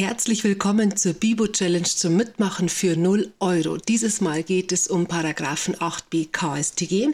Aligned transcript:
herzlich 0.00 0.44
willkommen 0.44 0.96
zur 0.96 1.12
Bibo 1.12 1.46
Challenge 1.46 1.84
zum 1.84 2.16
Mitmachen 2.16 2.70
für 2.70 2.96
0 2.96 3.34
Euro. 3.38 3.76
Dieses 3.76 4.22
Mal 4.22 4.42
geht 4.42 4.72
es 4.72 4.88
um 4.88 5.06
Paragraphen 5.06 5.76
8b 5.76 6.30
KStG 6.32 7.10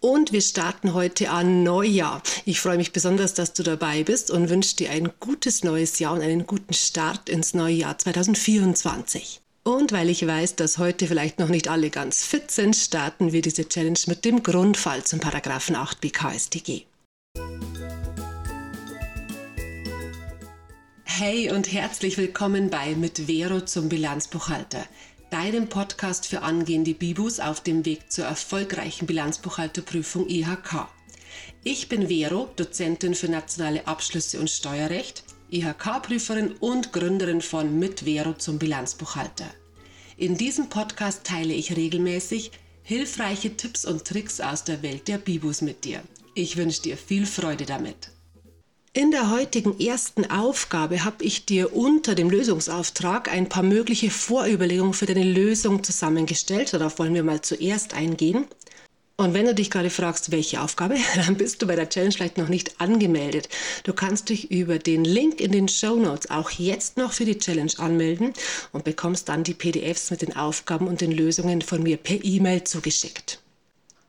und 0.00 0.32
wir 0.32 0.40
starten 0.40 0.94
heute 0.94 1.30
an 1.30 1.62
Neujahr. 1.62 2.24
Ich 2.44 2.58
freue 2.58 2.76
mich 2.76 2.90
besonders, 2.90 3.34
dass 3.34 3.52
du 3.52 3.62
dabei 3.62 4.02
bist 4.02 4.32
und 4.32 4.50
wünsche 4.50 4.74
dir 4.74 4.90
ein 4.90 5.12
gutes 5.20 5.62
neues 5.62 6.00
Jahr 6.00 6.14
und 6.14 6.22
einen 6.22 6.44
guten 6.44 6.74
Start 6.74 7.28
ins 7.28 7.54
neue 7.54 7.74
Jahr 7.74 7.98
2024. 7.98 9.40
Und 9.62 9.92
weil 9.92 10.10
ich 10.10 10.26
weiß, 10.26 10.56
dass 10.56 10.78
heute 10.78 11.06
vielleicht 11.06 11.38
noch 11.38 11.48
nicht 11.48 11.68
alle 11.68 11.88
ganz 11.88 12.24
fit 12.24 12.50
sind, 12.50 12.74
starten 12.74 13.32
wir 13.32 13.42
diese 13.42 13.68
Challenge 13.68 14.00
mit 14.06 14.24
dem 14.24 14.42
Grundfall 14.42 15.04
zum 15.04 15.20
Paragraphen 15.20 15.76
8b 15.76 16.10
KStG. 16.10 16.84
Hey 21.16 21.48
und 21.52 21.72
herzlich 21.72 22.18
willkommen 22.18 22.70
bei 22.70 22.96
Mit 22.96 23.28
Vero 23.28 23.60
zum 23.60 23.88
Bilanzbuchhalter, 23.88 24.84
deinem 25.30 25.68
Podcast 25.68 26.26
für 26.26 26.42
angehende 26.42 26.92
Bibus 26.92 27.38
auf 27.38 27.60
dem 27.60 27.84
Weg 27.84 28.10
zur 28.10 28.24
erfolgreichen 28.24 29.06
Bilanzbuchhalterprüfung 29.06 30.28
IHK. 30.28 30.88
Ich 31.62 31.88
bin 31.88 32.08
Vero, 32.08 32.50
Dozentin 32.56 33.14
für 33.14 33.28
nationale 33.28 33.86
Abschlüsse 33.86 34.40
und 34.40 34.50
Steuerrecht, 34.50 35.22
IHK-Prüferin 35.52 36.56
und 36.58 36.92
Gründerin 36.92 37.42
von 37.42 37.78
Mit 37.78 38.00
Vero 38.00 38.32
zum 38.32 38.58
Bilanzbuchhalter. 38.58 39.46
In 40.16 40.36
diesem 40.36 40.68
Podcast 40.68 41.22
teile 41.22 41.54
ich 41.54 41.76
regelmäßig 41.76 42.50
hilfreiche 42.82 43.56
Tipps 43.56 43.84
und 43.84 44.04
Tricks 44.04 44.40
aus 44.40 44.64
der 44.64 44.82
Welt 44.82 45.06
der 45.06 45.18
Bibus 45.18 45.60
mit 45.60 45.84
dir. 45.84 46.02
Ich 46.34 46.56
wünsche 46.56 46.82
dir 46.82 46.96
viel 46.96 47.24
Freude 47.24 47.66
damit. 47.66 48.10
In 48.96 49.10
der 49.10 49.32
heutigen 49.32 49.80
ersten 49.80 50.30
Aufgabe 50.30 51.02
habe 51.02 51.24
ich 51.24 51.44
dir 51.44 51.74
unter 51.74 52.14
dem 52.14 52.30
Lösungsauftrag 52.30 53.28
ein 53.28 53.48
paar 53.48 53.64
mögliche 53.64 54.08
Vorüberlegungen 54.08 54.94
für 54.94 55.06
deine 55.06 55.24
Lösung 55.24 55.82
zusammengestellt. 55.82 56.72
Darauf 56.72 57.00
wollen 57.00 57.12
wir 57.12 57.24
mal 57.24 57.40
zuerst 57.40 57.92
eingehen. 57.92 58.46
Und 59.16 59.34
wenn 59.34 59.46
du 59.46 59.54
dich 59.54 59.72
gerade 59.72 59.90
fragst, 59.90 60.30
welche 60.30 60.62
Aufgabe, 60.62 60.94
dann 61.16 61.36
bist 61.36 61.60
du 61.60 61.66
bei 61.66 61.74
der 61.74 61.88
Challenge 61.88 62.12
vielleicht 62.12 62.38
noch 62.38 62.48
nicht 62.48 62.80
angemeldet. 62.80 63.48
Du 63.82 63.92
kannst 63.94 64.28
dich 64.28 64.52
über 64.52 64.78
den 64.78 65.04
Link 65.04 65.40
in 65.40 65.50
den 65.50 65.66
Show 65.66 65.96
Notes 65.96 66.30
auch 66.30 66.52
jetzt 66.52 66.96
noch 66.96 67.12
für 67.12 67.24
die 67.24 67.38
Challenge 67.38 67.72
anmelden 67.78 68.32
und 68.70 68.84
bekommst 68.84 69.28
dann 69.28 69.42
die 69.42 69.54
PDFs 69.54 70.12
mit 70.12 70.22
den 70.22 70.36
Aufgaben 70.36 70.86
und 70.86 71.00
den 71.00 71.10
Lösungen 71.10 71.62
von 71.62 71.82
mir 71.82 71.96
per 71.96 72.22
E-Mail 72.22 72.62
zugeschickt. 72.62 73.40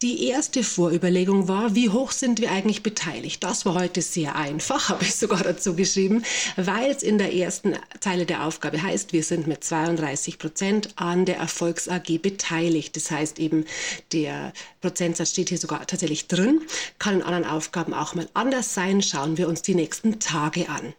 Die 0.01 0.27
erste 0.27 0.61
Vorüberlegung 0.61 1.47
war, 1.47 1.73
wie 1.73 1.87
hoch 1.87 2.11
sind 2.11 2.41
wir 2.41 2.51
eigentlich 2.51 2.83
beteiligt? 2.83 3.41
Das 3.45 3.65
war 3.65 3.75
heute 3.75 4.01
sehr 4.01 4.35
einfach, 4.35 4.89
habe 4.89 5.05
ich 5.05 5.15
sogar 5.15 5.41
dazu 5.41 5.73
geschrieben, 5.73 6.23
weil 6.57 6.91
es 6.91 7.01
in 7.01 7.17
der 7.17 7.33
ersten 7.33 7.75
Zeile 8.01 8.25
der 8.25 8.45
Aufgabe 8.45 8.81
heißt, 8.81 9.13
wir 9.13 9.23
sind 9.23 9.47
mit 9.47 9.63
32 9.63 10.37
Prozent 10.37 10.89
an 10.97 11.23
der 11.23 11.37
Erfolgs 11.37 11.87
AG 11.87 12.17
beteiligt. 12.21 12.97
Das 12.97 13.09
heißt 13.09 13.39
eben, 13.39 13.63
der 14.11 14.51
Prozentsatz 14.81 15.29
steht 15.29 15.47
hier 15.47 15.57
sogar 15.57 15.87
tatsächlich 15.87 16.27
drin, 16.27 16.59
kann 16.99 17.15
in 17.15 17.23
anderen 17.23 17.45
Aufgaben 17.45 17.93
auch 17.93 18.15
mal 18.15 18.27
anders 18.33 18.73
sein. 18.73 19.01
Schauen 19.01 19.37
wir 19.37 19.47
uns 19.47 19.61
die 19.61 19.75
nächsten 19.75 20.19
Tage 20.19 20.67
an. 20.67 20.93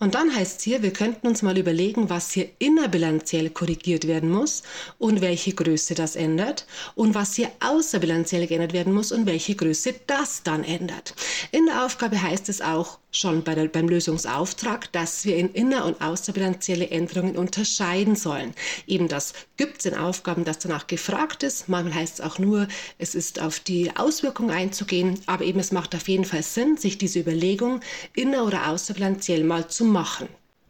Und 0.00 0.14
dann 0.14 0.34
heißt 0.34 0.58
es 0.58 0.64
hier, 0.64 0.82
wir 0.82 0.94
könnten 0.94 1.26
uns 1.26 1.42
mal 1.42 1.58
überlegen, 1.58 2.08
was 2.08 2.32
hier 2.32 2.48
innerbilanziell 2.58 3.50
korrigiert 3.50 4.06
werden 4.06 4.30
muss 4.30 4.62
und 4.98 5.20
welche 5.20 5.52
Größe 5.52 5.94
das 5.94 6.16
ändert 6.16 6.66
und 6.94 7.14
was 7.14 7.34
hier 7.34 7.50
außerbilanziell 7.60 8.46
geändert 8.46 8.72
werden 8.72 8.94
muss 8.94 9.12
und 9.12 9.26
welche 9.26 9.54
Größe 9.54 9.94
das 10.06 10.42
dann 10.42 10.64
ändert. 10.64 11.14
In 11.52 11.66
der 11.66 11.84
Aufgabe 11.84 12.20
heißt 12.20 12.48
es 12.48 12.62
auch, 12.62 12.98
schon 13.12 13.42
bei 13.42 13.54
der, 13.54 13.66
beim 13.66 13.88
Lösungsauftrag, 13.88 14.92
dass 14.92 15.24
wir 15.24 15.36
in 15.36 15.50
inner- 15.50 15.84
und 15.84 16.00
außerbilanzielle 16.00 16.90
Änderungen 16.90 17.36
unterscheiden 17.36 18.16
sollen. 18.16 18.54
Eben 18.86 19.08
das 19.08 19.34
gibt 19.56 19.80
es 19.80 19.86
in 19.86 19.94
Aufgaben, 19.94 20.44
dass 20.44 20.58
danach 20.58 20.86
gefragt 20.86 21.42
ist. 21.42 21.68
Manchmal 21.68 21.94
heißt 21.94 22.20
es 22.20 22.24
auch 22.24 22.38
nur, 22.38 22.68
es 22.98 23.14
ist 23.14 23.40
auf 23.40 23.60
die 23.60 23.96
Auswirkung 23.96 24.50
einzugehen, 24.50 25.18
aber 25.26 25.44
eben 25.44 25.60
es 25.60 25.72
macht 25.72 25.94
auf 25.94 26.08
jeden 26.08 26.24
Fall 26.24 26.42
Sinn, 26.42 26.76
sich 26.76 26.98
diese 26.98 27.20
Überlegung 27.20 27.80
inner- 28.14 28.44
oder 28.44 28.68
außerbilanziell 28.68 29.44
mal 29.44 29.68
zu 29.68 29.84
machen. 29.84 30.28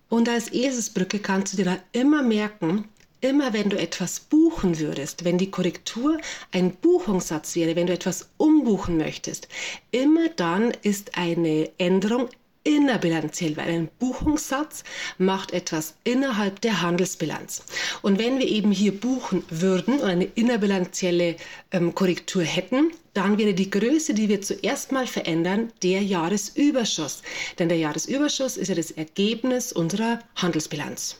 Und 0.09 0.28
als 0.28 0.53
Eselsbrücke 0.53 1.20
kannst 1.20 1.53
du 1.53 1.56
dir 1.59 1.64
da 1.64 1.78
immer 1.93 2.22
merken, 2.22 2.88
immer 3.20 3.53
wenn 3.53 3.70
du 3.70 3.78
etwas 3.78 4.20
buchen 4.20 4.78
würdest, 4.78 5.25
wenn 5.25 5.38
die 5.38 5.50
Korrektur 5.50 6.19
ein 6.53 6.72
Buchungssatz 6.72 7.54
wäre, 7.56 7.76
wenn 7.76 7.86
du 7.86 7.92
etwas 7.92 8.28
umbuchen 8.36 8.97
möchtest, 8.97 9.48
immer 9.91 10.28
dann 10.28 10.72
ist 10.82 11.16
eine 11.16 11.70
Änderung 11.78 12.28
innerbilanziell, 12.62 13.56
weil 13.56 13.69
ein 13.69 13.88
Buchungssatz 13.98 14.84
macht 15.19 15.53
etwas 15.53 15.94
innerhalb 16.04 16.60
der 16.60 16.82
Handelsbilanz. 16.82 17.62
Und 18.03 18.19
wenn 18.19 18.38
wir 18.38 18.47
eben 18.47 18.70
hier 18.70 18.92
buchen 18.92 19.44
würden 19.48 19.94
und 19.94 20.08
eine 20.08 20.25
innerbilanzielle 20.25 21.37
ähm, 21.72 21.94
Korrektur 21.94 22.42
hätten, 22.42 22.92
dann 23.14 23.38
wäre 23.38 23.54
die 23.54 23.70
Größe, 23.70 24.14
die 24.14 24.28
wir 24.28 24.42
zuerst 24.42 24.92
mal 24.92 25.06
verändern, 25.06 25.72
der 25.82 26.02
Jahresüberschuss. 26.02 27.22
Denn 27.58 27.69
der 27.69 27.78
Jahresüberschuss 27.78 28.56
ist 28.56 28.69
ja 28.69 28.75
das 28.75 28.91
Ergebnis 28.91 29.72
unserer 29.72 30.20
Handelsbilanz. 30.37 31.16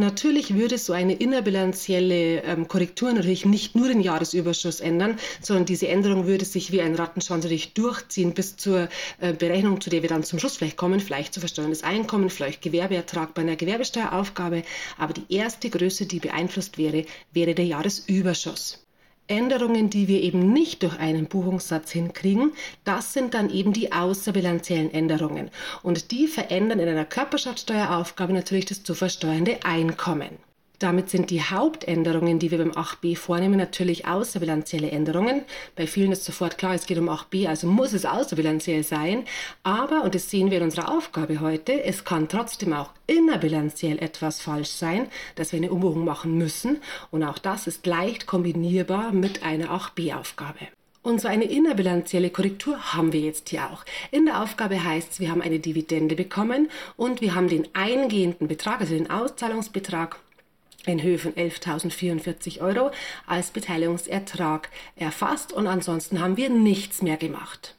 Natürlich 0.00 0.54
würde 0.54 0.78
so 0.78 0.94
eine 0.94 1.12
innerbilanzielle 1.12 2.42
ähm, 2.42 2.68
Korrektur 2.68 3.12
natürlich 3.12 3.44
nicht 3.44 3.76
nur 3.76 3.88
den 3.88 4.00
Jahresüberschuss 4.00 4.80
ändern, 4.80 5.18
sondern 5.42 5.66
diese 5.66 5.88
Änderung 5.88 6.26
würde 6.26 6.46
sich 6.46 6.72
wie 6.72 6.80
ein 6.80 6.94
Rattenschwanz 6.94 7.44
natürlich 7.44 7.74
durchziehen 7.74 8.32
bis 8.32 8.56
zur 8.56 8.88
äh, 9.20 9.34
Berechnung, 9.34 9.80
zu 9.82 9.90
der 9.90 10.00
wir 10.00 10.08
dann 10.08 10.24
zum 10.24 10.38
Schluss 10.38 10.56
vielleicht 10.56 10.78
kommen, 10.78 11.00
vielleicht 11.00 11.34
zu 11.34 11.40
versteuerndes 11.40 11.84
Einkommen, 11.84 12.30
vielleicht 12.30 12.62
Gewerbeertrag 12.62 13.34
bei 13.34 13.42
einer 13.42 13.56
Gewerbesteueraufgabe. 13.56 14.62
Aber 14.96 15.12
die 15.12 15.34
erste 15.34 15.68
Größe, 15.68 16.06
die 16.06 16.18
beeinflusst 16.18 16.78
wäre, 16.78 17.04
wäre 17.32 17.54
der 17.54 17.66
Jahresüberschuss. 17.66 18.84
Änderungen, 19.30 19.88
die 19.88 20.08
wir 20.08 20.20
eben 20.20 20.52
nicht 20.52 20.82
durch 20.82 20.98
einen 20.98 21.26
Buchungssatz 21.26 21.92
hinkriegen, 21.92 22.52
das 22.84 23.12
sind 23.12 23.34
dann 23.34 23.48
eben 23.50 23.72
die 23.72 23.92
außerbilanziellen 23.92 24.92
Änderungen. 24.92 25.50
Und 25.82 26.10
die 26.10 26.26
verändern 26.26 26.80
in 26.80 26.88
einer 26.88 27.04
Körperschaftssteueraufgabe 27.04 28.32
natürlich 28.32 28.66
das 28.66 28.82
zu 28.82 28.94
versteuernde 28.94 29.60
Einkommen. 29.64 30.49
Damit 30.80 31.10
sind 31.10 31.28
die 31.28 31.42
Hauptänderungen, 31.42 32.38
die 32.38 32.50
wir 32.50 32.56
beim 32.56 32.70
8b 32.70 33.14
vornehmen, 33.14 33.58
natürlich 33.58 34.06
außerbilanzielle 34.06 34.90
Änderungen. 34.90 35.42
Bei 35.76 35.86
vielen 35.86 36.10
ist 36.10 36.24
sofort 36.24 36.56
klar, 36.56 36.74
es 36.74 36.86
geht 36.86 36.96
um 36.96 37.10
8b, 37.10 37.46
also 37.46 37.66
muss 37.66 37.92
es 37.92 38.06
außerbilanziell 38.06 38.82
sein. 38.82 39.24
Aber, 39.62 40.04
und 40.04 40.14
das 40.14 40.30
sehen 40.30 40.50
wir 40.50 40.56
in 40.56 40.64
unserer 40.64 40.90
Aufgabe 40.90 41.40
heute, 41.40 41.84
es 41.84 42.06
kann 42.06 42.28
trotzdem 42.28 42.72
auch 42.72 42.92
innerbilanziell 43.06 43.98
etwas 43.98 44.40
falsch 44.40 44.70
sein, 44.70 45.08
dass 45.34 45.52
wir 45.52 45.58
eine 45.58 45.70
Umbuchung 45.70 46.06
machen 46.06 46.38
müssen. 46.38 46.78
Und 47.10 47.24
auch 47.24 47.36
das 47.38 47.66
ist 47.66 47.84
leicht 47.84 48.26
kombinierbar 48.26 49.12
mit 49.12 49.42
einer 49.42 49.66
8b-Aufgabe. 49.66 50.60
Und 51.02 51.20
so 51.20 51.28
eine 51.28 51.44
innerbilanzielle 51.44 52.30
Korrektur 52.30 52.94
haben 52.94 53.12
wir 53.12 53.20
jetzt 53.20 53.50
hier 53.50 53.70
auch. 53.70 53.84
In 54.10 54.24
der 54.24 54.42
Aufgabe 54.42 54.82
heißt 54.82 55.12
es, 55.12 55.20
wir 55.20 55.30
haben 55.30 55.42
eine 55.42 55.58
Dividende 55.58 56.14
bekommen 56.14 56.70
und 56.96 57.20
wir 57.20 57.34
haben 57.34 57.48
den 57.48 57.68
eingehenden 57.74 58.48
Betrag, 58.48 58.80
also 58.80 58.94
den 58.94 59.10
Auszahlungsbetrag 59.10 60.18
in 60.86 61.02
Höhe 61.02 61.18
von 61.18 61.32
11.044 61.32 62.60
Euro 62.60 62.90
als 63.26 63.50
Beteiligungsertrag 63.50 64.70
erfasst 64.96 65.52
und 65.52 65.66
ansonsten 65.66 66.20
haben 66.20 66.36
wir 66.36 66.50
nichts 66.50 67.02
mehr 67.02 67.16
gemacht. 67.16 67.74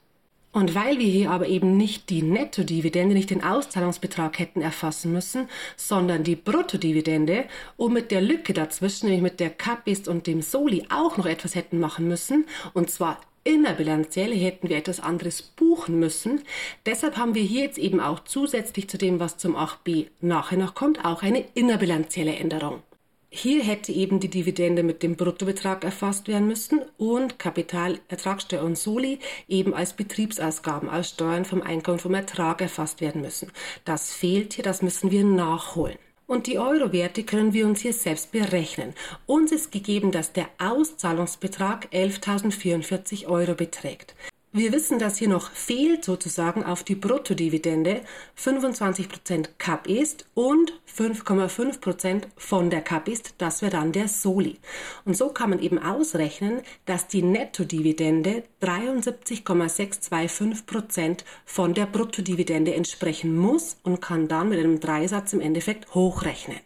Und 0.54 0.76
weil 0.76 1.00
wir 1.00 1.08
hier 1.08 1.32
aber 1.32 1.48
eben 1.48 1.78
nicht 1.78 2.10
die 2.10 2.24
Nettodividende, 2.24 3.16
nicht 3.16 3.30
den 3.30 3.44
Auszahlungsbetrag 3.44 4.38
hätten 4.38 4.62
erfassen 4.62 5.14
müssen, 5.14 5.48
sondern 5.78 6.26
die 6.26 6.36
Bruttodividende 6.36 7.46
und 7.78 7.94
mit 7.94 8.12
der 8.12 8.20
Lücke 8.20 8.52
dazwischen, 8.52 9.06
nämlich 9.06 9.22
mit 9.22 9.40
der 9.40 9.50
Capist 9.50 10.10
und 10.10 10.28
dem 10.28 10.42
Soli 10.42 10.86
auch 10.90 11.16
noch 11.16 11.26
etwas 11.26 11.56
hätten 11.56 11.80
machen 11.80 12.08
müssen, 12.08 12.46
und 12.74 12.90
zwar 12.90 13.22
innerbilanziell 13.46 14.36
hätten 14.38 14.68
wir 14.68 14.78
etwas 14.78 15.00
anderes 15.00 15.42
buchen 15.42 16.00
müssen. 16.00 16.42
Deshalb 16.86 17.16
haben 17.16 17.34
wir 17.34 17.44
hier 17.44 17.64
jetzt 17.64 17.78
eben 17.78 18.02
auch 18.02 18.20
zusätzlich 18.20 18.90
zu 18.90 18.98
dem, 18.98 19.22
was 19.22 19.38
zum 19.38 19.56
8b 19.56 20.08
nachher 20.20 20.58
noch 20.58 20.76
kommt, 20.76 21.06
auch 21.06 21.24
eine 21.24 21.46
innerbilanzielle 21.54 22.36
Änderung. 22.36 22.84
Hier 23.34 23.64
hätte 23.64 23.94
eben 23.94 24.20
die 24.20 24.28
Dividende 24.28 24.84
mit 24.84 25.04
dem 25.04 25.16
Bruttobetrag 25.16 25.86
erfasst 25.86 26.28
werden 26.28 26.48
müssen 26.48 26.82
und 26.98 27.40
Kapitalertragssteuer 27.40 28.62
und 28.62 28.78
Soli 28.78 29.20
eben 29.48 29.74
als 29.74 29.94
Betriebsausgaben, 29.94 30.90
als 30.90 31.12
Steuern 31.12 31.46
vom 31.46 31.62
Einkommen 31.62 32.00
vom 32.00 32.14
Ertrag 32.14 32.60
erfasst 32.62 33.00
werden 33.00 33.22
müssen. 33.22 33.50
Das 33.86 34.12
fehlt 34.12 34.56
hier, 34.56 34.66
das 34.66 34.82
müssen 34.82 35.12
wir 35.12 35.24
nachholen. 35.24 35.98
Und 36.28 36.46
die 36.48 36.60
Eurowerte 36.60 37.24
können 37.24 37.54
wir 37.54 37.66
uns 37.68 37.80
hier 37.80 37.94
selbst 37.94 38.34
berechnen. 38.34 38.94
Uns 39.28 39.54
ist 39.54 39.72
gegeben, 39.72 40.12
dass 40.12 40.34
der 40.34 40.50
Auszahlungsbetrag 40.60 41.88
11.044 41.94 43.28
Euro 43.28 43.54
beträgt. 43.54 44.14
Wir 44.54 44.74
wissen, 44.74 45.00
dass 45.00 45.16
hier 45.16 45.30
noch 45.30 45.50
fehlt 45.52 46.04
sozusagen 46.04 46.66
auf 46.66 46.84
die 46.84 46.96
Bruttodividende 46.96 48.02
25% 48.38 49.48
CAP 49.58 49.88
ist 49.88 50.26
und 50.34 50.74
5,5% 50.94 52.24
von 52.36 52.70
der 52.70 52.82
CAP 52.82 53.08
ist. 53.08 53.36
Das 53.38 53.62
wäre 53.62 53.72
dann 53.72 53.94
der 53.94 54.10
Soli. 54.10 54.60
Und 55.06 55.16
so 55.16 55.30
kann 55.30 55.52
man 55.52 55.60
eben 55.60 55.80
ausrechnen, 55.80 56.64
dass 56.86 57.08
die 57.08 57.22
Nettodividende 57.22 58.44
73,625% 58.62 61.20
von 61.46 61.74
der 61.74 61.86
Bruttodividende 61.86 62.76
entsprechen 62.76 63.38
muss 63.38 63.78
und 63.84 64.02
kann 64.02 64.28
dann 64.28 64.50
mit 64.50 64.60
einem 64.60 64.82
Dreisatz 64.82 65.32
im 65.32 65.40
Endeffekt 65.40 65.96
hochrechnen. 65.96 66.60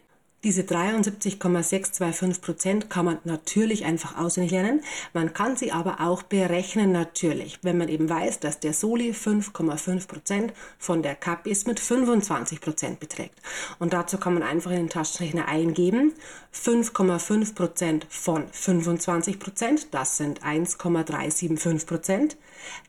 Diese 0.46 0.62
73,625 0.62 2.40
Prozent 2.40 2.88
kann 2.88 3.04
man 3.04 3.18
natürlich 3.24 3.84
einfach 3.84 4.16
auswendig 4.16 4.52
lernen. 4.52 4.80
Man 5.12 5.34
kann 5.34 5.56
sie 5.56 5.72
aber 5.72 6.00
auch 6.00 6.22
berechnen 6.22 6.92
natürlich, 6.92 7.58
wenn 7.62 7.76
man 7.76 7.88
eben 7.88 8.08
weiß, 8.08 8.38
dass 8.38 8.60
der 8.60 8.72
Soli 8.72 9.10
5,5 9.10 10.06
Prozent 10.06 10.52
von 10.78 11.02
der 11.02 11.16
CAP 11.16 11.48
ist 11.48 11.66
mit 11.66 11.80
25 11.80 12.60
Prozent 12.60 13.00
beträgt. 13.00 13.34
Und 13.80 13.92
dazu 13.92 14.18
kann 14.18 14.34
man 14.34 14.44
einfach 14.44 14.70
in 14.70 14.76
den 14.76 14.88
Taschenrechner 14.88 15.48
eingeben 15.48 16.12
5,5 16.56 17.54
Prozent 17.54 18.06
von 18.08 18.46
25 18.50 19.38
Prozent, 19.38 19.88
das 19.92 20.16
sind 20.16 20.42
1,375 20.42 21.86
Prozent. 21.86 22.36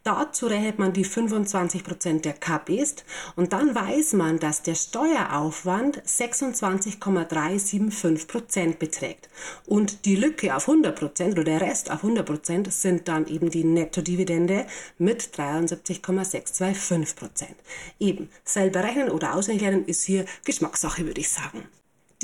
Dazu 0.04 0.48
rechnet 0.48 0.80
man 0.80 0.94
die 0.94 1.04
25 1.04 1.84
Prozent 1.84 2.26
der 2.26 2.34
CAP 2.34 2.70
ist 2.70 3.04
und 3.36 3.54
dann 3.54 3.76
weiß 3.76 4.14
man, 4.14 4.40
dass 4.40 4.64
der 4.64 4.76
Steueraufwand 4.76 6.02
26,375 7.50 8.28
Prozent 8.28 8.80
beträgt. 8.80 9.30
Und 9.66 10.06
die 10.06 10.16
Lücke 10.16 10.56
auf 10.56 10.68
100 10.68 10.98
Prozent 10.98 11.34
oder 11.34 11.44
der 11.44 11.62
Rest 11.62 11.92
auf 11.92 12.04
100 12.04 12.26
Prozent 12.26 12.72
sind 12.74 13.08
dann 13.08 13.28
eben 13.28 13.50
die 13.50 13.64
Nettodividende 13.64 14.66
mit 14.98 15.30
73,625 15.38 17.16
Prozent. 17.16 17.56
Eben 18.00 18.30
selber 18.44 18.84
rechnen 18.84 19.10
oder 19.10 19.40
lernen 19.54 19.86
ist 19.86 20.04
hier 20.04 20.26
Geschmackssache, 20.46 21.06
würde 21.06 21.22
ich 21.22 21.30
sagen. 21.30 21.64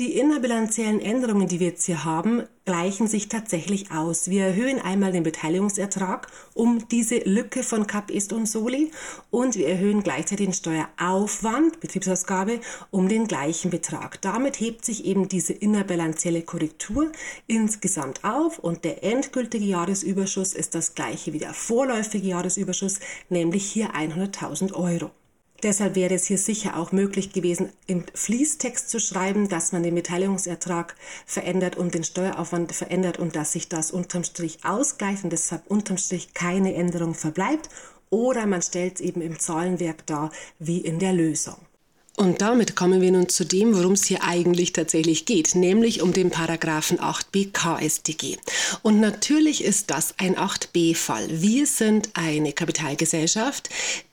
Die 0.00 0.18
innerbilanziellen 0.18 0.98
Änderungen, 0.98 1.46
die 1.46 1.60
wir 1.60 1.68
jetzt 1.68 1.86
hier 1.86 2.04
haben, 2.04 2.42
gleichen 2.64 3.06
sich 3.06 3.28
tatsächlich 3.28 3.92
aus. 3.92 4.28
Wir 4.28 4.46
erhöhen 4.46 4.80
einmal 4.80 5.12
den 5.12 5.22
Beteiligungsertrag 5.22 6.26
um 6.52 6.88
diese 6.88 7.18
Lücke 7.18 7.62
von 7.62 7.86
Cap 7.86 8.10
Ist 8.10 8.32
und 8.32 8.46
Soli 8.46 8.90
und 9.30 9.54
wir 9.54 9.68
erhöhen 9.68 10.02
gleichzeitig 10.02 10.46
den 10.46 10.52
Steueraufwand, 10.52 11.78
Betriebsausgabe, 11.78 12.58
um 12.90 13.08
den 13.08 13.28
gleichen 13.28 13.70
Betrag. 13.70 14.20
Damit 14.20 14.58
hebt 14.58 14.84
sich 14.84 15.04
eben 15.04 15.28
diese 15.28 15.52
innerbilanzielle 15.52 16.42
Korrektur 16.42 17.12
insgesamt 17.46 18.24
auf 18.24 18.58
und 18.58 18.84
der 18.84 19.04
endgültige 19.04 19.64
Jahresüberschuss 19.64 20.54
ist 20.54 20.74
das 20.74 20.96
gleiche 20.96 21.32
wie 21.34 21.38
der 21.38 21.54
vorläufige 21.54 22.26
Jahresüberschuss, 22.26 22.98
nämlich 23.28 23.64
hier 23.64 23.94
100.000 23.94 24.72
Euro. 24.72 25.12
Deshalb 25.64 25.94
wäre 25.94 26.12
es 26.12 26.26
hier 26.26 26.36
sicher 26.36 26.76
auch 26.76 26.92
möglich 26.92 27.32
gewesen, 27.32 27.70
im 27.86 28.04
Fließtext 28.12 28.90
zu 28.90 29.00
schreiben, 29.00 29.48
dass 29.48 29.72
man 29.72 29.82
den 29.82 29.94
Beteiligungsertrag 29.94 30.94
verändert 31.24 31.76
und 31.76 31.94
den 31.94 32.04
Steueraufwand 32.04 32.72
verändert 32.72 33.18
und 33.18 33.34
dass 33.34 33.52
sich 33.52 33.70
das 33.70 33.90
unterm 33.90 34.24
Strich 34.24 34.58
ausgleicht 34.62 35.24
und 35.24 35.30
deshalb 35.30 35.66
unterm 35.66 35.96
Strich 35.96 36.34
keine 36.34 36.74
Änderung 36.74 37.14
verbleibt. 37.14 37.70
Oder 38.10 38.44
man 38.44 38.60
stellt 38.60 38.96
es 38.96 39.00
eben 39.00 39.22
im 39.22 39.38
Zahlenwerk 39.38 40.06
dar, 40.06 40.30
wie 40.58 40.80
in 40.80 40.98
der 40.98 41.14
Lösung. 41.14 41.56
Und 42.16 42.42
damit 42.42 42.76
kommen 42.76 43.00
wir 43.00 43.10
nun 43.10 43.28
zu 43.28 43.44
dem, 43.44 43.76
worum 43.76 43.92
es 43.92 44.04
hier 44.04 44.22
eigentlich 44.22 44.72
tatsächlich 44.72 45.24
geht, 45.24 45.56
nämlich 45.56 46.00
um 46.00 46.12
den 46.12 46.30
Paragraphen 46.30 47.00
8b 47.00 47.50
KStG. 47.52 48.38
Und 48.82 49.00
natürlich 49.00 49.64
ist 49.64 49.90
das 49.90 50.14
ein 50.18 50.36
8b-Fall. 50.36 51.26
Wir 51.28 51.66
sind 51.66 52.10
eine 52.14 52.52
Kapitalgesellschaft, 52.52 53.68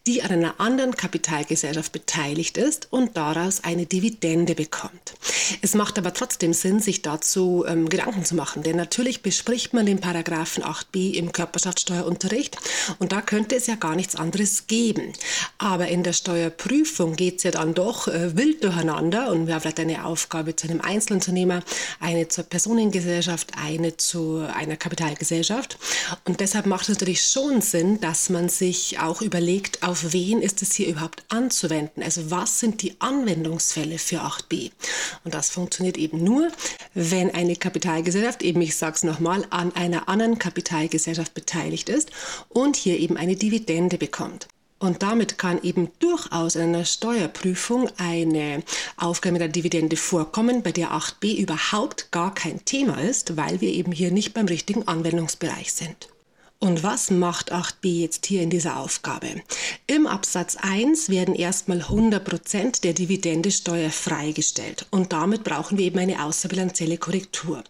die 0.08 0.24
an 0.24 0.32
einer 0.32 0.60
anderen 0.60 0.96
Kapitalgesellschaft 0.96 1.92
beteiligt 1.92 2.58
ist 2.58 2.88
und 2.90 3.18
daraus 3.18 3.64
eine 3.64 3.86
Dividende 3.86 4.56
bekommt. 4.56 5.14
Es 5.62 5.76
macht 5.76 6.00
aber 6.00 6.14
trotzdem 6.14 6.54
Sinn, 6.54 6.80
sich 6.80 7.04
dazu 7.04 7.66
ähm, 7.68 7.88
Gedanken 7.88 8.26
zu 8.26 8.36
machen, 8.36 8.64
denn 8.64 8.78
natürlich 8.78 9.22
bespricht 9.22 9.74
man 9.74 9.86
den 9.86 10.00
Paragraphen 10.00 10.64
8b 10.64 11.14
im 11.14 11.32
Körperschaftssteuerunterricht 11.32 12.58
und 12.98 13.12
da 13.12 13.22
könnte 13.22 13.56
es 13.56 13.68
ja 13.68 13.76
gar 13.76 13.96
nichts 13.96 14.16
anderes 14.16 14.66
geben. 14.66 15.14
Aber 15.60 15.88
in 15.88 16.02
der 16.02 16.14
Steuerprüfung 16.14 17.16
geht 17.16 17.38
es 17.38 17.44
ja 17.44 17.52
dann 17.52 17.76
doch 17.76 18.08
äh, 18.08 18.36
wild 18.36 18.64
durcheinander 18.64 19.32
und 19.32 19.46
wir 19.46 19.54
haben 19.54 19.62
vielleicht 19.62 19.80
eine 19.80 20.06
Aufgabe 20.06 20.56
zu 20.56 20.68
einem 20.68 20.82
Einzelunternehmer, 20.82 21.62
eine 22.00 22.28
zur 22.28 22.46
Personengesellschaft, 22.46 23.52
eine 23.56 23.98
zu 23.98 24.48
einer 24.52 24.78
Kapitalgesellschaft 24.78 25.78
und 26.26 26.40
deshalb 26.40 26.66
macht 26.66 26.84
es 26.84 26.90
natürlich 26.90 27.24
schon 27.24 27.62
Sinn, 27.62 28.00
dass 28.02 28.30
man 28.30 28.50
sich 28.50 29.00
auch 29.00 29.22
überlegt, 29.22 29.84
auf 29.92 30.14
wen 30.14 30.42
ist 30.42 30.62
es 30.62 30.74
hier 30.74 30.88
überhaupt 30.88 31.24
anzuwenden? 31.28 32.02
Also 32.02 32.32
was 32.32 32.60
sind 32.62 32.82
die 32.82 32.96
Anwendungsfälle 33.00 33.98
für 33.98 34.22
8b? 34.22 34.72
Und 35.26 35.34
das 35.34 35.50
funktioniert 35.50 35.98
eben 35.98 36.24
nur, 36.24 36.50
wenn 36.94 37.30
eine 37.32 37.58
Kapitalgesellschaft, 37.58 38.42
eben 38.42 38.62
ich 38.62 38.78
sage 38.78 38.96
es 38.96 39.04
nochmal, 39.04 39.46
an 39.50 39.76
einer 39.76 40.08
anderen 40.08 40.40
Kapitalgesellschaft 40.40 41.34
beteiligt 41.34 41.90
ist 41.90 42.10
und 42.48 42.78
hier 42.78 43.00
eben 43.00 43.18
eine 43.18 43.36
Dividende 43.36 43.98
bekommt. 43.98 44.48
Und 44.80 45.04
damit 45.04 45.38
kann 45.38 45.62
eben 45.62 45.92
durchaus 46.00 46.56
in 46.56 46.62
einer 46.62 46.86
Steuerprüfung 46.86 47.90
eine 47.98 48.64
Aufgabe 48.96 49.34
mit 49.34 49.42
der 49.42 49.50
Dividende 49.50 49.98
vorkommen, 49.98 50.64
bei 50.64 50.72
der 50.72 50.92
8b 50.94 51.36
überhaupt 51.36 52.12
gar 52.12 52.34
kein 52.34 52.64
Thema 52.64 53.00
ist, 53.00 53.36
weil 53.36 53.60
wir 53.60 53.70
eben 53.70 53.92
hier 53.92 54.10
nicht 54.10 54.34
beim 54.34 54.46
richtigen 54.46 54.88
Anwendungsbereich 54.88 55.74
sind. 55.74 56.08
Und 56.64 56.84
was 56.84 57.10
macht 57.10 57.52
8b 57.52 57.88
jetzt 57.88 58.28
hier 58.28 58.44
in 58.44 58.52
dieser 58.52 58.78
Aufgabe? 58.78 59.42
Im 59.88 60.06
Absatz 60.06 60.58
1 60.62 61.10
werden 61.10 61.34
erstmal 61.34 61.82
100% 61.82 62.82
der 62.82 62.94
Dividende 62.94 63.50
steuerfrei 63.50 64.32
gestellt 64.32 64.86
und 64.92 65.12
damit 65.12 65.44
brauchen 65.44 65.80
wir 65.80 65.86
eben 65.86 65.98
eine 65.98 66.24
außerbilanzielle 66.24 67.00
Korrektur. 67.00 67.64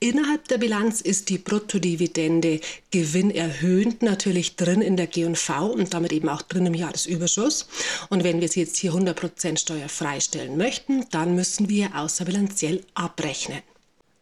Innerhalb 0.00 0.48
der 0.48 0.58
Bilanz 0.58 1.00
ist 1.00 1.28
die 1.28 1.38
Bruttodividende 1.38 2.58
gewinnerhöhend 2.90 4.02
natürlich 4.02 4.56
drin 4.56 4.82
in 4.82 4.96
der 4.96 5.06
G&V 5.06 5.66
und 5.66 5.94
damit 5.94 6.12
eben 6.12 6.28
auch 6.28 6.42
drin 6.42 6.66
im 6.66 6.74
Jahresüberschuss. 6.74 7.68
Und 8.10 8.24
wenn 8.24 8.40
wir 8.40 8.48
sie 8.48 8.60
jetzt 8.60 8.78
hier 8.78 8.94
100% 8.94 9.58
steuerfrei 9.58 10.18
stellen 10.18 10.56
möchten, 10.56 11.06
dann 11.12 11.36
müssen 11.36 11.68
wir 11.68 11.94
außerbilanziell 11.94 12.82
abrechnen. 12.94 13.62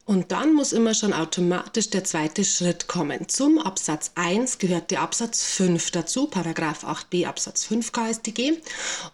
Und 0.05 0.33
dann 0.33 0.53
muss 0.53 0.73
immer 0.73 0.95
schon 0.95 1.13
automatisch 1.13 1.89
der 1.91 2.03
zweite 2.03 2.45
Schritt 2.45 2.89
kommen. 2.89 3.29
Zum 3.29 3.59
Absatz 3.59 4.11
1 4.17 4.59
gehört 4.59 4.91
der 4.91 5.01
Absatz 5.01 5.45
5 5.45 5.93
dazu, 5.93 6.27
Paragraph 6.27 6.85
8b 6.85 7.25
Absatz 7.27 7.65
5 7.67 7.93
KStG. 7.93 8.55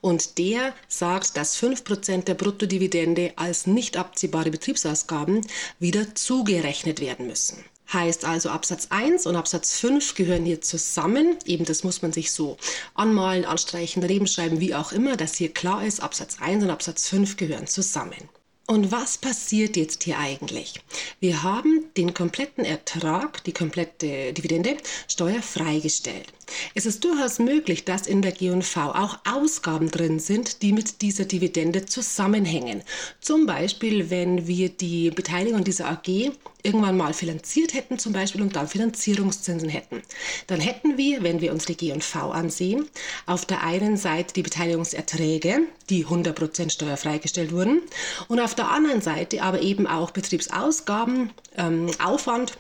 Und 0.00 0.38
der 0.38 0.73
sagt, 0.88 1.37
dass 1.37 1.58
5% 1.58 2.25
der 2.25 2.35
Bruttodividende 2.35 3.35
als 3.37 3.67
nicht 3.67 3.99
abziehbare 3.99 4.50
Betriebsausgaben 4.50 5.46
wieder 5.79 6.14
zugerechnet 6.14 7.00
werden 7.00 7.26
müssen. 7.26 7.62
Heißt 7.93 8.25
also 8.25 8.49
Absatz 8.49 8.87
1 8.88 9.26
und 9.26 9.37
Absatz 9.37 9.79
5 9.79 10.14
gehören 10.14 10.46
hier 10.46 10.62
zusammen. 10.62 11.37
Eben 11.44 11.67
das 11.67 11.84
muss 11.84 12.00
man 12.00 12.14
sich 12.14 12.32
so 12.32 12.56
anmalen, 12.94 13.44
anstreichen, 13.44 14.00
daneben 14.00 14.26
schreiben, 14.26 14.61
wie 14.61 14.75
auch 14.75 14.93
immer, 14.93 15.17
dass 15.17 15.37
hier 15.37 15.52
klar 15.52 15.84
ist, 15.84 16.00
Absatz 16.00 16.38
1 16.41 16.64
und 16.64 16.70
Absatz 16.70 17.08
5 17.08 17.37
gehören 17.37 17.67
zusammen. 17.67 18.29
Und 18.70 18.93
was 18.93 19.17
passiert 19.17 19.79
jetzt 19.79 20.03
hier 20.03 20.19
eigentlich? 20.19 20.75
Wir 21.20 21.43
haben 21.43 21.87
den 21.96 22.13
kompletten 22.13 22.67
Ertrag, 22.67 23.43
die 23.44 23.55
komplette 23.55 24.34
Dividende 24.34 24.77
steuerfrei 25.08 25.79
gestellt. 25.79 26.34
Es 26.75 26.84
ist 26.84 27.03
durchaus 27.03 27.39
möglich, 27.39 27.87
dass 27.87 28.06
in 28.06 28.20
der 28.20 28.32
G&V 28.32 28.91
auch 28.91 29.20
Ausgaben 29.25 29.91
drin 29.91 30.19
sind, 30.19 30.60
die 30.60 30.75
mit 30.75 31.01
dieser 31.01 31.25
Dividende 31.25 31.87
zusammenhängen. 31.87 32.82
Zum 33.22 33.46
Beispiel, 33.46 34.10
wenn 34.10 34.46
wir 34.46 34.69
die 34.69 35.13
Beteiligung 35.13 35.65
dieser 35.65 35.89
AG 35.89 36.32
irgendwann 36.63 36.96
mal 36.96 37.15
finanziert 37.15 37.72
hätten 37.72 37.98
zum 37.98 38.13
Beispiel 38.13 38.43
und 38.43 38.56
dann 38.56 38.67
Finanzierungszinsen 38.69 39.69
hätten. 39.69 40.03
Dann 40.48 40.60
hätten 40.60 40.98
wir, 40.98 41.22
wenn 41.22 41.41
wir 41.41 41.53
uns 41.53 41.67
die 41.67 41.77
G&V 41.77 42.31
ansehen, 42.32 42.89
auf 43.27 43.46
der 43.46 43.63
einen 43.63 43.96
Seite 43.96 44.34
die 44.34 44.43
Beteiligungserträge, 44.43 45.60
die 45.89 46.05
100% 46.05 46.70
steuerfrei 46.70 47.19
gestellt 47.19 47.53
wurden 47.53 47.82
und 48.27 48.41
auf 48.41 48.55
der 48.58 48.70
anderen 48.70 49.00
Seite 49.00 49.43
aber 49.43 49.60
eben 49.62 49.86
auch 49.86 50.10
Betriebsausgaben, 50.10 51.31
ähm, 51.56 51.91
Aufwand, 52.03 52.58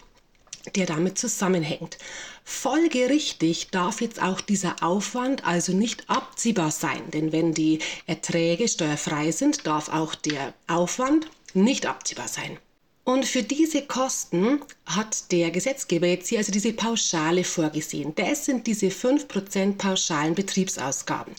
der 0.74 0.86
damit 0.86 1.18
zusammenhängt. 1.18 1.98
Folgerichtig 2.44 3.68
darf 3.70 4.00
jetzt 4.00 4.22
auch 4.22 4.40
dieser 4.40 4.82
Aufwand 4.82 5.46
also 5.46 5.72
nicht 5.72 6.08
abziehbar 6.08 6.70
sein, 6.70 7.10
denn 7.12 7.32
wenn 7.32 7.52
die 7.52 7.80
Erträge 8.06 8.68
steuerfrei 8.68 9.32
sind, 9.32 9.66
darf 9.66 9.88
auch 9.88 10.14
der 10.14 10.54
Aufwand 10.66 11.28
nicht 11.54 11.86
abziehbar 11.86 12.28
sein. 12.28 12.58
Und 13.04 13.24
für 13.24 13.42
diese 13.42 13.82
Kosten 13.86 14.60
hat 14.84 15.32
der 15.32 15.50
Gesetzgeber 15.50 16.06
jetzt 16.06 16.28
hier 16.28 16.38
also 16.38 16.52
diese 16.52 16.74
Pauschale 16.74 17.42
vorgesehen. 17.42 18.14
Das 18.14 18.44
sind 18.44 18.66
diese 18.66 18.88
5% 18.88 19.78
pauschalen 19.78 20.34
Betriebsausgaben. 20.34 21.34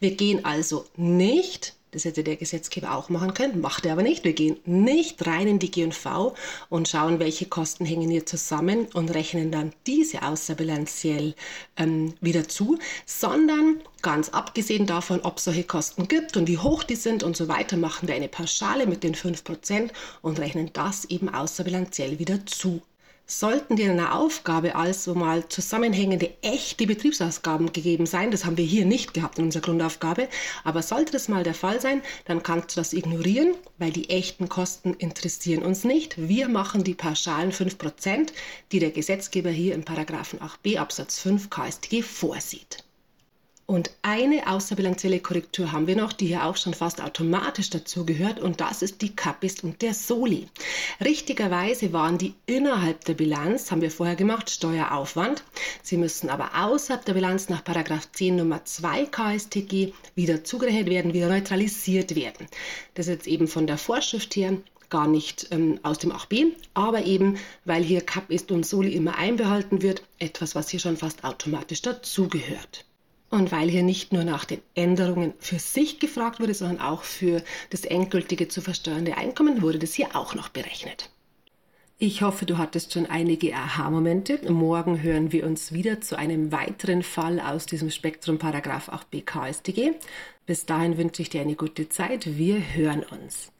Wir 0.00 0.10
gehen 0.10 0.44
also 0.44 0.84
nicht 0.96 1.74
Das 1.94 2.04
hätte 2.04 2.24
der 2.24 2.34
Gesetzgeber 2.34 2.92
auch 2.96 3.08
machen 3.08 3.34
können, 3.34 3.60
macht 3.60 3.86
er 3.86 3.92
aber 3.92 4.02
nicht. 4.02 4.24
Wir 4.24 4.32
gehen 4.32 4.56
nicht 4.64 5.24
rein 5.28 5.46
in 5.46 5.58
die 5.60 5.70
G&V 5.70 6.34
und 6.68 6.88
schauen, 6.88 7.20
welche 7.20 7.46
Kosten 7.46 7.84
hängen 7.86 8.10
hier 8.10 8.26
zusammen 8.26 8.88
und 8.94 9.14
rechnen 9.14 9.52
dann 9.52 9.72
diese 9.86 10.22
außerbilanziell 10.22 11.34
ähm, 11.76 12.14
wieder 12.20 12.48
zu, 12.48 12.78
sondern 13.06 13.80
ganz 14.02 14.30
abgesehen 14.30 14.86
davon, 14.86 15.20
ob 15.20 15.38
es 15.38 15.44
solche 15.44 15.62
Kosten 15.62 16.08
gibt 16.08 16.36
und 16.36 16.48
wie 16.48 16.58
hoch 16.58 16.82
die 16.82 16.96
sind 16.96 17.22
und 17.22 17.36
so 17.36 17.46
weiter, 17.46 17.76
machen 17.76 18.08
wir 18.08 18.16
eine 18.16 18.28
Pauschale 18.28 18.88
mit 18.88 19.04
den 19.04 19.14
5% 19.14 19.90
und 20.20 20.40
rechnen 20.40 20.70
das 20.72 21.04
eben 21.04 21.28
außerbilanziell 21.28 22.18
wieder 22.18 22.44
zu. 22.44 22.82
Sollten 23.26 23.76
dir 23.76 23.86
in 23.86 23.92
einer 23.92 24.14
Aufgabe 24.14 24.76
also 24.76 25.14
mal 25.14 25.48
zusammenhängende 25.48 26.34
echte 26.42 26.86
Betriebsausgaben 26.86 27.72
gegeben 27.72 28.04
sein, 28.04 28.30
das 28.30 28.44
haben 28.44 28.58
wir 28.58 28.66
hier 28.66 28.84
nicht 28.84 29.14
gehabt 29.14 29.38
in 29.38 29.46
unserer 29.46 29.62
Grundaufgabe, 29.62 30.28
aber 30.62 30.82
sollte 30.82 31.12
das 31.12 31.28
mal 31.28 31.42
der 31.42 31.54
Fall 31.54 31.80
sein, 31.80 32.02
dann 32.26 32.42
kannst 32.42 32.72
du 32.76 32.80
das 32.80 32.92
ignorieren, 32.92 33.54
weil 33.78 33.92
die 33.92 34.10
echten 34.10 34.50
Kosten 34.50 34.92
interessieren 34.92 35.62
uns 35.62 35.84
nicht. 35.84 36.28
Wir 36.28 36.50
machen 36.50 36.84
die 36.84 36.92
pauschalen 36.92 37.50
5%, 37.50 38.28
die 38.72 38.78
der 38.78 38.90
Gesetzgeber 38.90 39.50
hier 39.50 39.74
im 39.74 39.84
Paragraphen 39.84 40.40
8b 40.40 40.76
Absatz 40.76 41.18
5 41.18 41.48
KStG 41.48 42.02
vorsieht. 42.02 42.84
Und 43.66 43.92
eine 44.02 44.46
außerbilanzielle 44.46 45.20
Korrektur 45.20 45.72
haben 45.72 45.86
wir 45.86 45.96
noch, 45.96 46.12
die 46.12 46.26
hier 46.26 46.44
auch 46.44 46.56
schon 46.58 46.74
fast 46.74 47.00
automatisch 47.02 47.70
dazu 47.70 48.04
gehört, 48.04 48.38
und 48.38 48.60
das 48.60 48.82
ist 48.82 49.00
die 49.00 49.16
Capist 49.16 49.64
und 49.64 49.80
der 49.80 49.94
Soli. 49.94 50.48
Richtigerweise 51.02 51.94
waren 51.94 52.18
die 52.18 52.34
innerhalb 52.44 53.06
der 53.06 53.14
Bilanz, 53.14 53.70
haben 53.70 53.80
wir 53.80 53.90
vorher 53.90 54.16
gemacht, 54.16 54.50
Steueraufwand. 54.50 55.44
Sie 55.82 55.96
müssen 55.96 56.28
aber 56.28 56.50
außerhalb 56.54 57.06
der 57.06 57.14
Bilanz 57.14 57.48
nach 57.48 57.62
10 57.64 58.36
Nummer 58.36 58.62
2 58.66 59.06
KSTG 59.06 59.94
wieder 60.14 60.44
zugerechnet 60.44 60.90
werden, 60.90 61.14
wieder 61.14 61.30
neutralisiert 61.30 62.14
werden. 62.14 62.46
Das 62.92 63.06
ist 63.06 63.14
jetzt 63.14 63.26
eben 63.26 63.48
von 63.48 63.66
der 63.66 63.78
Vorschrift 63.78 64.36
her 64.36 64.58
gar 64.90 65.06
nicht 65.08 65.48
ähm, 65.52 65.80
aus 65.82 65.98
dem 65.98 66.12
8b, 66.12 66.52
aber 66.74 67.04
eben, 67.04 67.38
weil 67.64 67.82
hier 67.82 68.02
Cap 68.02 68.30
ist 68.30 68.52
und 68.52 68.66
Soli 68.66 68.92
immer 68.92 69.16
einbehalten 69.16 69.80
wird, 69.80 70.02
etwas, 70.18 70.54
was 70.54 70.68
hier 70.68 70.80
schon 70.80 70.98
fast 70.98 71.24
automatisch 71.24 71.80
dazugehört. 71.80 72.84
Und 73.34 73.50
weil 73.50 73.68
hier 73.68 73.82
nicht 73.82 74.12
nur 74.12 74.22
nach 74.22 74.44
den 74.44 74.60
Änderungen 74.76 75.34
für 75.40 75.58
sich 75.58 75.98
gefragt 75.98 76.38
wurde, 76.38 76.54
sondern 76.54 76.78
auch 76.78 77.02
für 77.02 77.42
das 77.70 77.84
endgültige 77.84 78.46
zu 78.46 78.60
versteuernde 78.60 79.16
Einkommen, 79.16 79.60
wurde 79.60 79.80
das 79.80 79.92
hier 79.92 80.14
auch 80.14 80.36
noch 80.36 80.50
berechnet. 80.50 81.10
Ich 81.98 82.22
hoffe, 82.22 82.46
du 82.46 82.58
hattest 82.58 82.92
schon 82.92 83.06
einige 83.06 83.52
Aha-Momente. 83.52 84.38
Morgen 84.52 85.02
hören 85.02 85.32
wir 85.32 85.46
uns 85.46 85.72
wieder 85.72 86.00
zu 86.00 86.16
einem 86.16 86.52
weiteren 86.52 87.02
Fall 87.02 87.40
aus 87.40 87.66
diesem 87.66 87.90
Spektrum 87.90 88.38
Paragraph 88.38 88.88
8b 88.88 89.24
KStG. 89.24 89.94
Bis 90.46 90.64
dahin 90.64 90.96
wünsche 90.96 91.22
ich 91.22 91.28
dir 91.28 91.40
eine 91.40 91.56
gute 91.56 91.88
Zeit. 91.88 92.38
Wir 92.38 92.62
hören 92.76 93.02
uns. 93.02 93.50